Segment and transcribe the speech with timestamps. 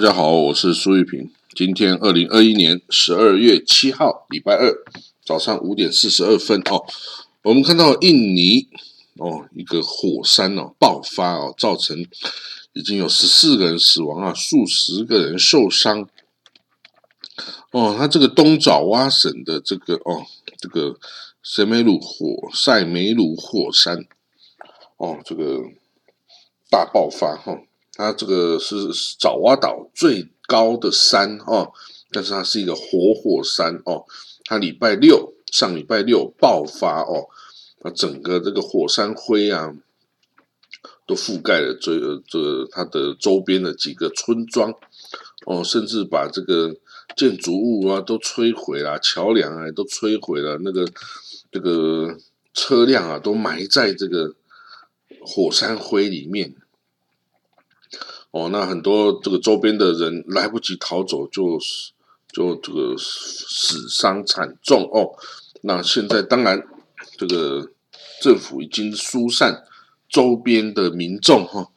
[0.00, 1.30] 大家好，我是苏玉平。
[1.54, 4.74] 今天二零二一年十二月七号，礼拜二
[5.22, 6.82] 早上五点四十二分哦，
[7.42, 8.66] 我们看到印尼
[9.18, 11.98] 哦一个火山哦爆发哦，造成
[12.72, 16.08] 已经有十四个人死亡啊，数十个人受伤。
[17.72, 20.24] 哦，它这个东爪哇省的这个哦
[20.56, 20.98] 这个
[21.42, 24.06] 塞梅鲁火塞梅鲁火山
[24.96, 25.60] 哦这个
[26.70, 27.60] 大爆发哈。
[28.00, 31.70] 它这个是爪哇岛最高的山哦，
[32.10, 34.06] 但是它是一个活火山哦。
[34.46, 37.28] 它礼拜六上礼拜六爆发哦，
[37.82, 39.74] 那整个这个火山灰啊，
[41.06, 44.74] 都覆盖了这这它的周边的几个村庄
[45.44, 46.74] 哦，甚至把这个
[47.14, 50.88] 建筑物啊都摧毁了，桥梁啊都摧毁了，那个
[51.52, 52.16] 这个
[52.54, 54.34] 车辆啊都埋在这个
[55.20, 56.56] 火山灰里面。
[58.32, 61.58] 哦，那很多这个周边的人来不及逃走，就
[62.32, 65.10] 就这个死伤惨重哦。
[65.62, 66.62] 那现在当然，
[67.18, 67.72] 这个
[68.22, 69.64] 政府已经疏散
[70.08, 71.72] 周边的民众哈，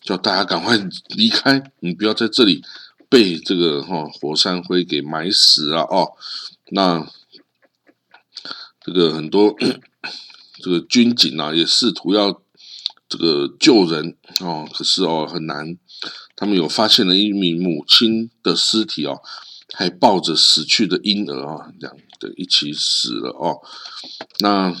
[0.00, 2.62] 叫大家赶快离开，你不要在这里
[3.08, 6.12] 被这个哈火山灰给埋死了哦。
[6.70, 7.10] 那
[8.80, 9.56] 这个很多
[10.62, 12.40] 这个军警啊，也试图要
[13.16, 15.78] 这个救人哦，可是哦很难。
[16.36, 19.22] 他们有发现了一名母亲的尸体哦，
[19.72, 23.56] 还抱着死去的婴儿啊，两个一起死了哦。
[24.40, 24.76] 那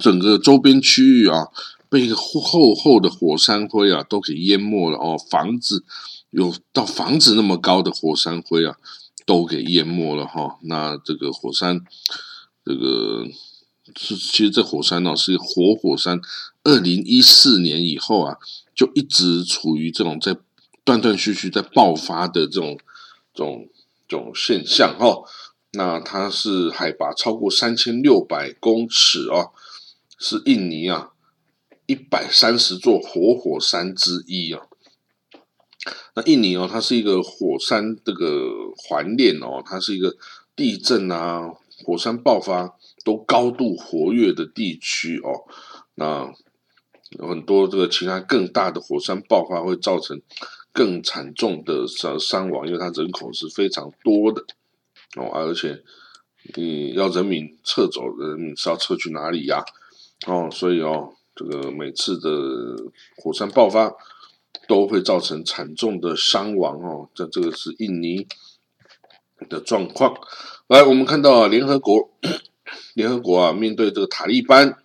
[0.00, 1.46] 整个周边区域啊，
[1.88, 5.16] 被厚厚的火山灰啊都给淹没了哦。
[5.30, 5.82] 房子
[6.30, 8.76] 有到房子那么高的火山灰啊，
[9.24, 10.58] 都给淹没了哈。
[10.64, 11.80] 那这个火山，
[12.62, 13.24] 这个
[13.94, 16.20] 是其实这火山呢是活火山，
[16.64, 18.38] 二零一四年以后啊。
[18.76, 20.36] 就一直处于这种在
[20.84, 22.78] 断断续续在爆发的这种
[23.32, 23.70] 这种
[24.06, 25.22] 这种现象哈，
[25.72, 29.52] 那它是海拔超过三千六百公尺哦，
[30.18, 31.12] 是印尼啊
[31.86, 34.60] 一百三十座活火山之一啊。
[36.14, 40.14] 那印尼哦，它是一个火山这个环链哦，它是一个
[40.54, 41.50] 地震啊、
[41.82, 45.30] 火山爆发都高度活跃的地区哦，
[45.94, 46.34] 那。
[47.10, 50.20] 有很多这个其他更大的火山爆发会造成
[50.72, 54.42] 更惨重的伤伤亡，因为它人口是非常多的
[55.14, 55.84] 哦，而且
[56.56, 59.64] 你要人民撤走，人民是要撤去哪里呀？
[60.26, 62.28] 哦，所以哦，这个每次的
[63.18, 63.94] 火山爆发
[64.66, 67.08] 都会造成惨重的伤亡哦。
[67.14, 68.26] 这这个是印尼
[69.48, 70.12] 的状况。
[70.66, 72.10] 来，我们看到联合国，
[72.94, 74.76] 联合国啊，面对这个塔利班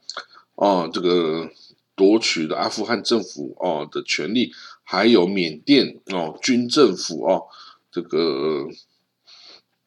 [0.56, 1.50] 哦，这个。
[1.94, 7.44] 夺取的阿富汗政府哦的权利，还有缅甸哦军政府哦
[7.92, 8.68] 这个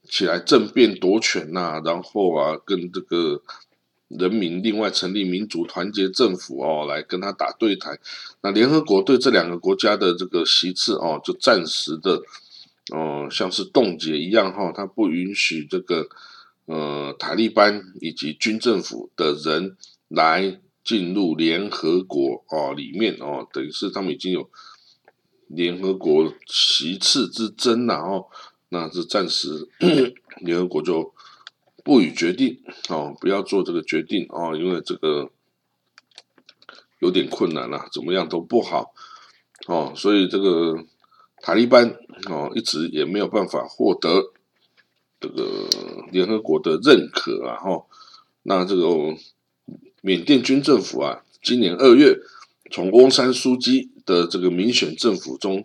[0.09, 3.43] 起来政变夺权呐，然后啊跟这个
[4.07, 7.99] 人民另外成立民主团结政府哦来跟他打对台，
[8.43, 12.23] 那联合国对这两个国家的这个席次哦就暂时的
[12.93, 16.09] 哦像是冻结一样哈，他不允许这个
[16.67, 19.77] 呃塔利班以及军政府的人
[20.09, 20.61] 来。
[20.85, 24.51] 进入联合国哦，里面哦，等于是他们已经有
[25.47, 28.27] 联合国席次之争了哦，
[28.69, 29.67] 那是暂时
[30.41, 31.15] 联合国就
[31.83, 35.31] 不予决定哦，不要做这个决定哦，因为这个
[36.99, 38.93] 有点困难了，怎么样都不好
[39.67, 40.85] 哦，所以这个
[41.41, 41.97] 塔利班
[42.29, 44.34] 哦一直也没有办法获得
[45.27, 45.69] 这个
[46.13, 47.87] 联合国的认可啊哈，
[48.43, 49.17] 那这个。
[50.07, 52.19] 缅甸军政府啊，今年二月
[52.71, 55.65] 从翁山书记的这个民选政府中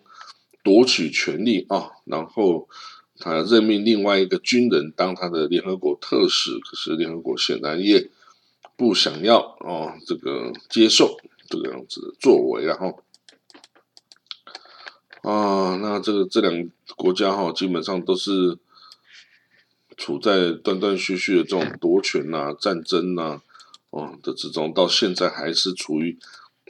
[0.62, 2.66] 夺取权力啊，然后
[3.18, 8.10] 他任命另外一个军人当他的联合国特使，可是联合国显然也
[8.78, 11.18] 不想要哦，这个接受
[11.50, 12.98] 这个样子的作为，然后
[15.20, 18.56] 啊，那这个这两个国家哈，基本上都是
[20.00, 23.42] 处在断断续续的这种夺权呐、 战争呐。
[23.90, 26.16] 哦的之中，到现在还是处于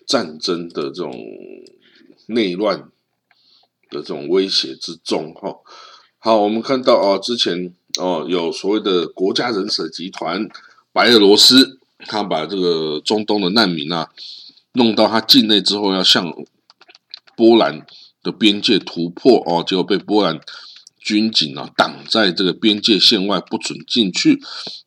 [0.06, 1.14] 战争的这种
[2.28, 2.88] 内乱
[3.90, 5.54] 的这种威胁之中，哈。
[6.18, 10.48] 好，我们看到哦，之前哦有所谓的国家人蛇集团
[10.94, 14.08] 白俄罗斯，他把这个中东的难民啊
[14.72, 16.32] 弄到他境内之后，要向
[17.36, 17.84] 波兰
[18.22, 20.40] 的边界突破哦，结果被波兰。
[21.00, 24.40] 军警啊，挡在这个边界线外，不准进去。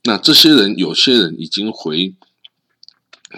[0.04, 2.14] 那这些人，有些人已经回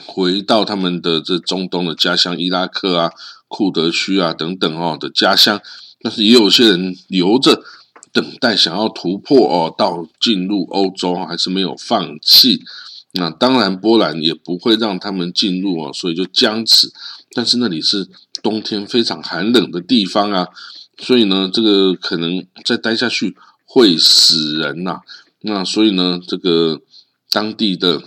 [0.06, 3.12] 回到他们的这中东的家乡伊拉克啊、
[3.48, 5.62] 库德区啊等等哦的家乡，
[6.02, 7.64] 但是也有些人留着
[8.12, 12.62] 等待，想要突破哦，到进入欧洲还是没有放弃。
[13.14, 16.92] 那当然，波兰也不会让他们进入啊，所以就僵持。
[17.32, 18.10] 但是那里是
[18.44, 20.48] 冬天非常寒冷的地方啊，
[20.98, 25.02] 所以呢，这个可能再待下去会死人呐。
[25.42, 26.82] 那所以呢，这个
[27.30, 28.02] 当地的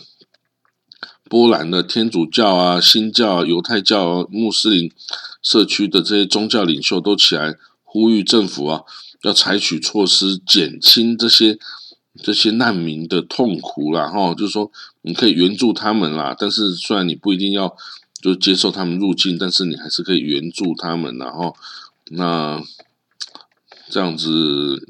[1.28, 4.90] 波兰的天主教啊、新教、犹太教、穆斯林
[5.42, 8.82] 社区的这些宗教领袖都起来呼吁政府啊，
[9.22, 11.58] 要采取措施减轻这些。
[12.20, 17.76] 这些难民的痛苦啦，哈，就是说你可以援助他们啦，但是虽然你不一定要
[18.20, 21.54] 就接受他们入境，但是你还是可以援助他们，然后
[22.10, 22.60] 那
[23.90, 24.28] 这样子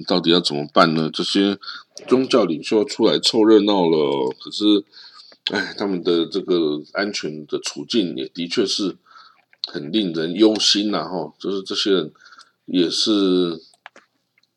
[0.06, 1.10] 到底要怎么办呢？
[1.12, 1.58] 这些
[2.06, 4.84] 宗教领袖出来凑热闹了，可是，
[5.52, 8.96] 哎，他们的这个安全的处境也的确是
[9.66, 12.12] 很令人忧心呐，哈，就是这些人
[12.66, 13.62] 也是。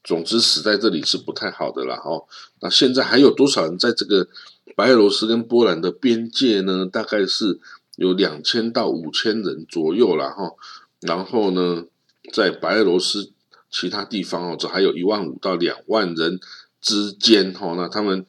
[0.03, 2.25] 总之，死在这里是不太好的了哈。
[2.59, 4.27] 那现在还有多少人在这个
[4.75, 6.87] 白俄罗斯跟波兰的边界呢？
[6.91, 7.59] 大概是
[7.97, 10.55] 有两千到五千人左右了哈。
[11.01, 11.85] 然后呢，
[12.33, 13.31] 在白俄罗斯
[13.71, 16.39] 其他地方哦，这还有一万五到两万人
[16.79, 17.73] 之间哈。
[17.75, 18.25] 那他们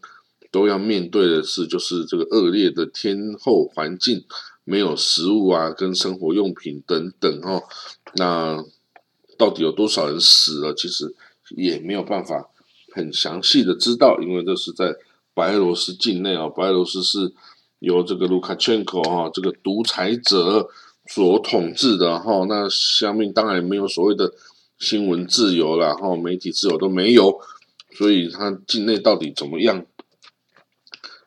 [0.51, 4.25] 都要面对的是，就是这个恶劣的天候环境，
[4.65, 7.63] 没有食物啊，跟生活用品等等哈。
[8.15, 8.65] 那
[9.37, 10.73] 到底有多少人死了？
[10.73, 11.15] 其实。
[11.55, 12.49] 也没有办法
[12.95, 14.97] 很详细的知道，因为这是在
[15.35, 17.31] 白俄罗斯境内啊，白俄罗斯是
[17.81, 20.67] 由这个卢卡申科哈这个独裁者
[21.09, 24.33] 所统治的哈，那下面当然没有所谓的
[24.83, 27.39] 新闻自由了哈，媒体自由都没有，
[27.97, 29.87] 所以他境内到底怎么样，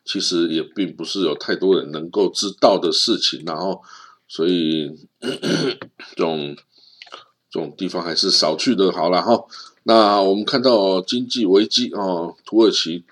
[0.03, 3.81] 其实也并不是有太多人能够知道的事情，然后
[4.27, 4.91] 所以
[5.21, 6.53] 这种
[7.49, 9.45] 这种地方还是少去的好了哈。
[9.83, 13.05] 那我们看到经济危机啊，土耳其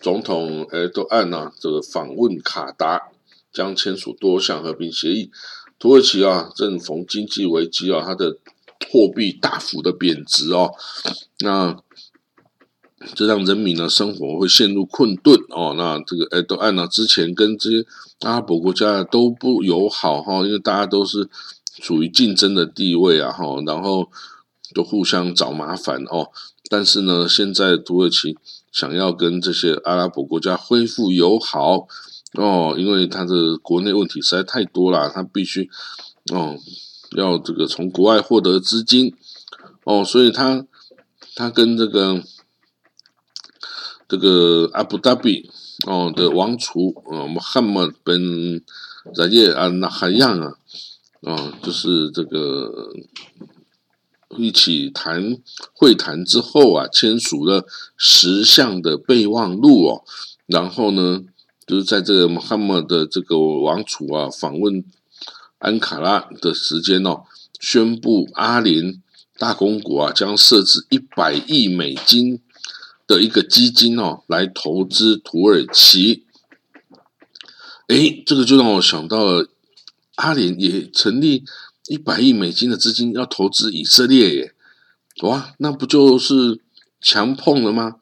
[0.00, 3.10] 总统埃多安呐，这个访问卡达，
[3.52, 5.30] 将签署多项和平协议。
[5.78, 8.38] 土耳其啊，正逢经济危机啊，它的
[8.88, 10.70] 货币大幅的贬值哦，
[11.40, 11.76] 那
[13.14, 15.74] 这让人民呢生活会陷入困顿哦。
[15.76, 17.86] 那这个埃多安呢，之前跟这些
[18.20, 21.28] 阿拉伯国家都不友好哈，因为大家都是
[21.80, 24.10] 处于竞争的地位啊哈，然后。
[24.72, 26.30] 就互相找麻烦哦，
[26.68, 28.36] 但是呢，现在土耳其
[28.70, 31.88] 想要跟这些阿拉伯国家恢复友好
[32.34, 35.68] 哦，因为他的国内问题实在太多了，他必须
[36.32, 36.56] 哦
[37.16, 39.14] 要这个从国外获得资金
[39.84, 40.66] 哦，所以他
[41.34, 42.22] 他跟这个
[44.08, 45.50] 这个阿布达比
[45.86, 48.62] 哦的王储哦穆罕默本
[49.14, 50.54] 扎叶啊那哈样啊，
[51.22, 52.92] 啊就是这个。
[54.38, 55.38] 一起谈
[55.72, 57.66] 会谈之后啊，签署了
[57.96, 60.04] 十项的备忘录哦。
[60.46, 61.24] 然后呢，
[61.66, 64.84] 就是在这个穆罕默的这个王储啊访问
[65.60, 67.22] 安卡拉的时间哦，
[67.60, 69.00] 宣布阿联
[69.38, 72.40] 大公国啊将设置一百亿美金
[73.06, 76.24] 的一个基金哦，来投资土耳其。
[77.86, 79.48] 哎，这个就让我想到了
[80.16, 81.44] 阿联也成立。
[81.88, 84.54] 一百亿美金的资金要投资以色列耶，
[85.22, 86.60] 哇，那不就是
[87.00, 87.96] 强碰了吗？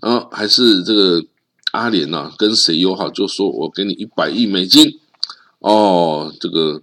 [0.00, 1.24] 啊，还是这个
[1.72, 5.00] 阿联呐，跟谁友好就说我给你一百亿美金
[5.58, 6.82] 哦，这个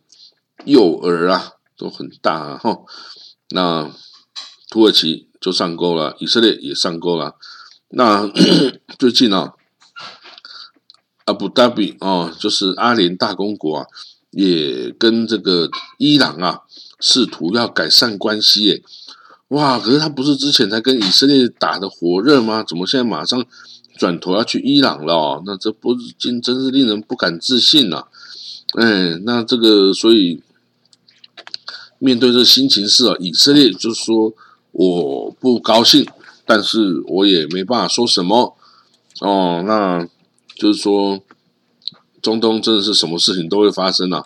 [0.65, 2.79] 诱饵啊都很大啊哈。
[3.50, 3.91] 那
[4.70, 7.36] 土耳其就上钩了，以色列也上钩了。
[7.89, 8.27] 那
[8.98, 9.53] 最近啊，
[11.25, 13.86] 阿布达比哦，就是阿联大公国啊。
[14.36, 16.62] 也跟这个伊朗啊，
[17.00, 18.84] 试图要改善关系耶，
[19.50, 19.77] 哇！
[19.77, 22.63] 可是他不是之前才跟以色列打的火热吗？
[22.67, 23.46] 怎么现在马上
[23.96, 25.43] 转头要去伊朗了？
[25.46, 28.05] 那这不是真真是令人不敢置信呐！
[28.75, 30.41] 哎，那这个所以
[32.03, 34.33] 面对这新情势啊，以色列就说
[34.72, 36.05] 我不高兴，
[36.45, 38.57] 但是我也没办法说什么
[39.22, 39.63] 哦。
[39.65, 40.07] 那
[40.55, 41.22] 就是说。
[42.24, 44.25] 中东真的是什么事情都会发生啊！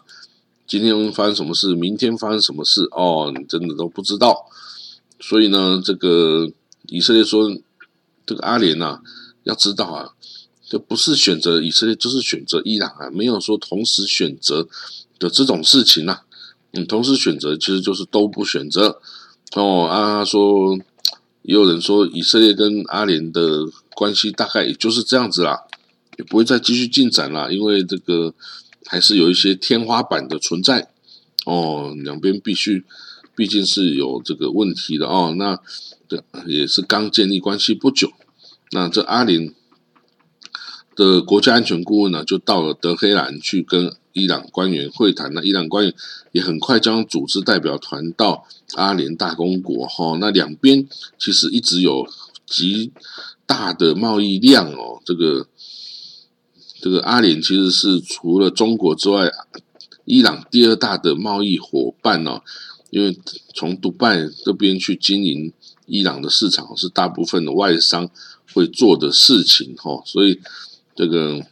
[0.68, 4.46] 今天发生什么事，明天发生什么事哦，你真的都不知道。
[5.20, 6.48] 所以呢，这个
[6.90, 7.52] 以色列说，
[8.24, 9.00] 这个阿联呐，
[9.46, 10.14] 要知道啊，
[10.70, 14.68] 这不是选择以色列，就是选择伊朗啊，没有说同时选择
[15.18, 16.20] 的这种事情呐。
[16.72, 19.00] 嗯，同时选择其实就是都不选择
[19.56, 19.86] 哦。
[19.86, 20.78] 啊，说
[21.44, 25.64] 也有人说，以色列跟阿联的关系大概也就是这样子啦。
[26.18, 28.34] 也不会再继续进展了，因为这个
[28.88, 30.90] 还是有一些天花板的存在
[31.46, 32.84] 哦，两边必须
[33.36, 35.36] 毕竟是有这个问题的哦。
[35.38, 35.60] 那
[36.10, 38.12] 这也是刚建立关系不久，
[38.72, 39.54] 那这阿联
[40.96, 45.34] 的国家安全顾问呢，就到了德黑兰去跟伊朗官员会谈。
[45.34, 45.94] 那伊朗官员
[46.32, 48.46] 也很快将组织代表团到
[48.76, 50.18] 阿联大公国哈。
[50.20, 50.88] 那两边
[51.20, 52.08] 其实一直有
[52.46, 52.92] 极
[53.46, 55.48] 大的贸易量哦，这个。
[56.80, 59.32] 这个阿联其实是除了中国之外，
[60.06, 62.44] 伊朗第二大的贸易伙伴哦。
[62.92, 63.18] 因为
[63.56, 65.52] 从迪拜这边去经营
[65.88, 68.08] 伊朗的市场，是大部分的外商
[68.54, 70.04] 会做的事情哈。
[70.06, 70.40] 所以
[70.96, 71.44] 这个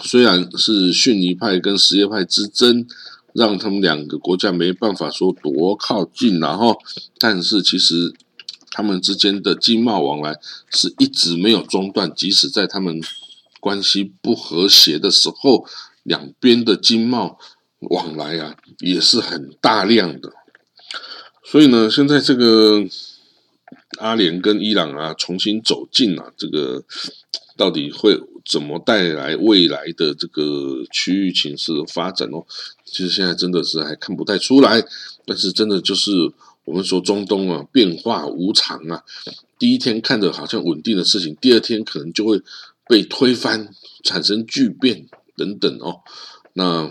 [0.00, 2.86] 虽然是逊尼派跟什叶派之争，
[3.32, 6.78] 让他们两个国家没办法说多靠近，然后，
[7.18, 8.14] 但是其实
[8.70, 10.38] 他们之间的经贸往来
[10.70, 13.00] 是一直没有中断，即使在他们。
[13.60, 15.64] 关系不和谐的时候，
[16.02, 17.38] 两边的经贸
[17.78, 20.32] 往来啊也是很大量的。
[21.44, 22.84] 所以呢，现在这个
[23.98, 26.82] 阿联跟伊朗啊重新走近了，这个
[27.56, 32.44] 到底会怎么带来未来的这个区域情势的发展哦？
[32.84, 34.84] 其实现在真的是还看不太出来。
[35.24, 36.10] 但是真的就是
[36.64, 39.02] 我们说中东啊变化无常啊，
[39.58, 42.42] 第一天看着好像稳定的事情，第二天可能就会。
[42.88, 43.68] 被推翻、
[44.02, 45.06] 产生巨变
[45.36, 46.00] 等等哦，
[46.54, 46.90] 那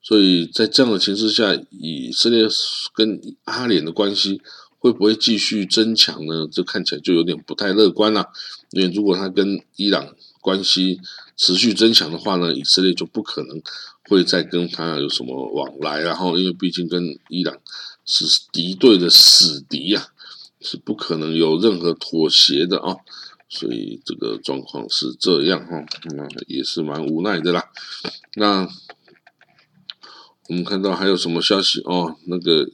[0.00, 2.46] 所以在这样的情势下，以色列
[2.94, 4.40] 跟阿联的关系
[4.86, 6.48] 会不会继续增强呢？
[6.48, 8.28] 这看起来就有点不太乐观了。
[8.70, 11.00] 因为如果他跟伊朗关系
[11.36, 13.60] 持续增强的话呢，以色列就不可能
[14.08, 15.98] 会再跟他有什么往来。
[16.02, 17.58] 然后，因为毕竟跟伊朗
[18.04, 20.06] 是敌对的死敌呀，
[20.60, 22.94] 是不可能有任何妥协的啊。
[23.48, 27.64] 所以这个状况是这样哈，那也是蛮无奈的啦。
[28.36, 28.68] 那
[30.48, 32.16] 我们看到还有什么消息哦？
[32.26, 32.70] 那个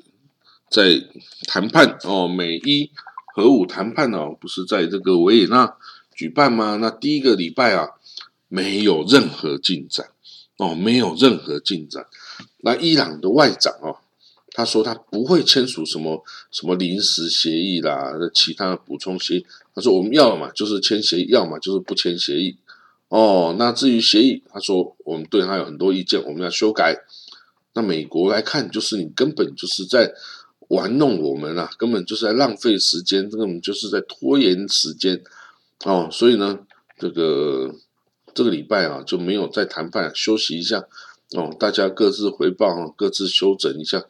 [0.73, 1.05] 在
[1.47, 2.91] 谈判哦，美伊
[3.35, 5.76] 核武谈判哦，不是在这个维也纳
[6.14, 6.79] 举办吗？
[6.81, 7.91] 那第一个礼拜啊，
[8.49, 10.09] 没有任何进展
[10.57, 12.07] 哦，没有任何进展。
[12.62, 13.99] 那伊朗的外长哦。
[14.55, 19.47] 他说他不会签署什么什么临时协议啦，其他的补充协议。
[19.75, 22.59] 他说我们要么就是签协议，要么就是不签协议。
[23.09, 26.95] 哦，那至于协议，他说我们对他有很多意见，我们要修改。
[27.73, 30.12] 那美国来看，就是你根本就是在
[30.73, 35.23] 玩弄我们啊，根本就是在浪费时间，根本就是在拖延时间。
[35.85, 36.61] 哦，所以呢，
[36.99, 37.75] 这个
[38.33, 40.87] 这个礼拜啊就没有再谈判，休息一下。
[41.37, 44.05] 哦，大家各自回报，各自休整一下。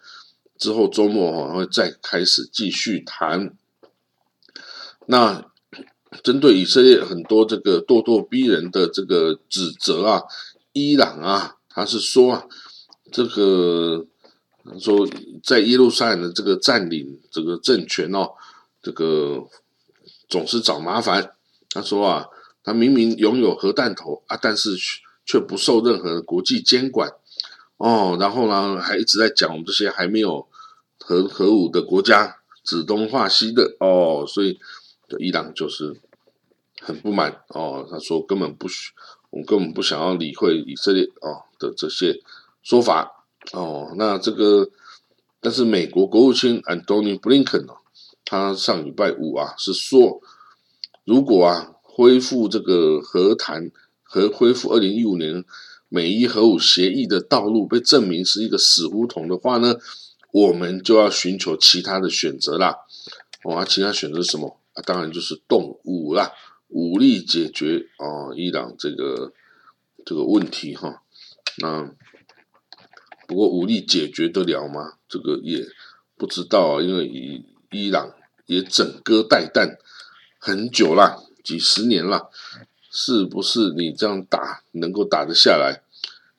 [0.56, 3.56] 之后周末哈会再开始继续谈。
[5.06, 5.44] 那
[6.22, 10.22] 针对以色列很多这个咄咄逼人的这个指责啊，
[10.72, 12.46] 伊朗啊，他是说啊，
[13.10, 14.06] 这个
[14.64, 15.08] 他说
[15.42, 18.30] 在耶路撒冷的这个占领这个政权哦，
[18.82, 19.46] 这个
[20.28, 21.32] 总是找麻烦。
[21.70, 22.26] 他说啊，
[22.62, 24.76] 他明明拥有核弹头啊，但是
[25.24, 27.10] 却不受任何国际监管
[27.76, 28.16] 哦。
[28.20, 30.46] 然后呢，还一直在讲我们这些还没有。
[31.04, 34.56] 核核武的国家指东画西的哦，所以
[35.18, 36.00] 伊朗就是
[36.80, 37.84] 很不满哦。
[37.90, 38.92] 他说根本不需，
[39.30, 42.22] 我们根本不想要理会以色列哦的这些
[42.62, 43.21] 说法
[43.52, 43.92] 哦。
[43.96, 44.70] 那这个，
[45.40, 47.78] 但是美国国务卿安东尼布林肯哦，
[48.24, 50.20] 他上礼拜五啊是说，
[51.04, 53.70] 如果啊恢复这个和谈
[54.02, 55.44] 和恢复二零一五年
[55.88, 59.76] 美伊核武协议的道路被证明是一个死胡同的话呢？
[60.30, 62.74] 我们就要寻求其他的选择啦，
[63.44, 64.58] 哦，其他选择什么？
[64.72, 66.32] 啊，当然就是动武啦，
[66.68, 69.34] 武力解决哦，伊朗这个
[70.06, 71.02] 这个问题哈。
[71.58, 71.94] 那
[73.26, 74.94] 不过武力解决得了吗？
[75.08, 75.66] 这个也
[76.16, 78.12] 不知道啊，因为伊伊朗
[78.46, 79.76] 也整戈待旦
[80.38, 82.30] 很久了，几十年了，
[82.90, 85.82] 是不是你这样打能够打得下来？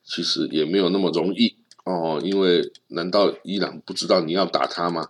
[0.03, 1.55] 其实也没有那么容易。
[1.85, 5.09] 哦，因为难道伊朗不知道你要打他吗？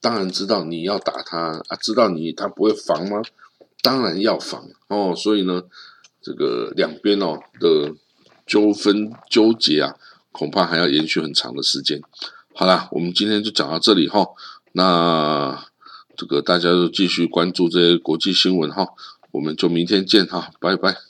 [0.00, 3.22] 当然知道你要打他啊，知道你他不会防吗？
[3.82, 5.14] 当然要防哦。
[5.16, 5.64] 所以呢，
[6.20, 7.94] 这个两边哦的
[8.46, 9.96] 纠纷纠结啊，
[10.38, 12.00] 恐怕还要延续很长的时间。
[12.54, 14.24] 好啦，我们今天就讲到这里哈。
[14.70, 15.66] 那
[16.16, 18.86] 这个大家就继续关注这些国际新闻哈。
[19.32, 21.07] 我们就明天见哈，拜拜。